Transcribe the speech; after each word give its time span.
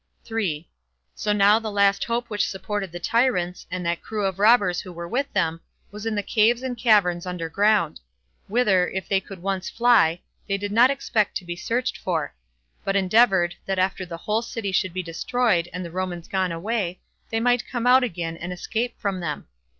3. 0.25 0.67
So 1.13 1.31
now 1.31 1.59
the 1.59 1.69
last 1.69 2.05
hope 2.05 2.27
which 2.27 2.49
supported 2.49 2.91
the 2.91 2.99
tyrants, 2.99 3.67
and 3.69 3.85
that 3.85 4.01
crew 4.01 4.25
of 4.25 4.39
robbers 4.39 4.81
who 4.81 4.91
were 4.91 5.07
with 5.07 5.31
them, 5.33 5.61
was 5.91 6.07
in 6.07 6.15
the 6.15 6.23
caves 6.23 6.63
and 6.63 6.75
caverns 6.75 7.27
under 7.27 7.49
ground; 7.49 7.99
whither, 8.47 8.89
if 8.89 9.07
they 9.07 9.19
could 9.21 9.43
once 9.43 9.69
fly, 9.69 10.19
they 10.47 10.57
did 10.57 10.71
not 10.71 10.89
expect 10.89 11.37
to 11.37 11.45
be 11.45 11.55
searched 11.55 11.99
for; 11.99 12.33
but 12.83 12.95
endeavored, 12.95 13.53
that 13.67 13.77
after 13.77 14.03
the 14.03 14.17
whole 14.17 14.41
city 14.41 14.71
should 14.71 14.91
be 14.91 15.03
destroyed, 15.03 15.69
and 15.71 15.85
the 15.85 15.91
Romans 15.91 16.27
gone 16.27 16.51
away, 16.51 16.99
they 17.29 17.39
might 17.39 17.69
come 17.69 17.85
out 17.85 18.03
again, 18.03 18.35
and 18.37 18.51
escape 18.51 18.97
from 18.99 19.19
them. 19.19 19.45